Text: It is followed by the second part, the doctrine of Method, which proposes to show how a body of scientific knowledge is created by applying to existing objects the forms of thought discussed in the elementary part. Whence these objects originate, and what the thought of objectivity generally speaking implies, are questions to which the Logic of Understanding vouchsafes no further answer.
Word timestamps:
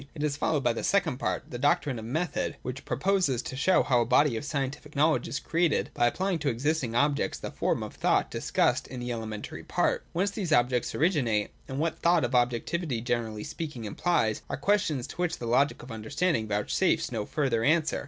It 0.15 0.23
is 0.23 0.35
followed 0.35 0.63
by 0.63 0.73
the 0.73 0.83
second 0.83 1.19
part, 1.19 1.51
the 1.51 1.59
doctrine 1.59 1.99
of 1.99 2.05
Method, 2.05 2.57
which 2.63 2.85
proposes 2.85 3.43
to 3.43 3.55
show 3.55 3.83
how 3.83 4.01
a 4.01 4.03
body 4.05 4.35
of 4.35 4.43
scientific 4.43 4.95
knowledge 4.95 5.27
is 5.27 5.37
created 5.39 5.91
by 5.93 6.07
applying 6.07 6.39
to 6.39 6.49
existing 6.49 6.95
objects 6.95 7.37
the 7.37 7.51
forms 7.51 7.83
of 7.83 7.93
thought 7.93 8.31
discussed 8.31 8.87
in 8.87 8.99
the 8.99 9.11
elementary 9.11 9.63
part. 9.63 10.03
Whence 10.11 10.31
these 10.31 10.51
objects 10.51 10.95
originate, 10.95 11.51
and 11.67 11.77
what 11.77 11.97
the 11.97 12.01
thought 12.01 12.23
of 12.25 12.33
objectivity 12.33 12.99
generally 12.99 13.43
speaking 13.43 13.85
implies, 13.85 14.41
are 14.49 14.57
questions 14.57 15.05
to 15.05 15.17
which 15.17 15.37
the 15.37 15.45
Logic 15.45 15.83
of 15.83 15.91
Understanding 15.91 16.47
vouchsafes 16.47 17.11
no 17.11 17.27
further 17.27 17.63
answer. 17.63 17.99